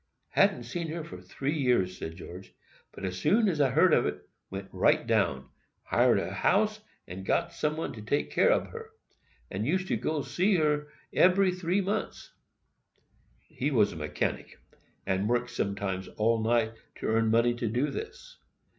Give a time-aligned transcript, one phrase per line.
[0.31, 2.55] ]—"Hadn't seen her for tree years," said George;
[2.91, 7.77] "but soon as I heard of it, went right down,—hired a house, and got some
[7.77, 12.31] one to take care ob her,—and used to go to see her ebery tree months."
[13.41, 14.57] He is a mechanic,
[15.05, 18.39] and worked sometimes all night to earn money to do this.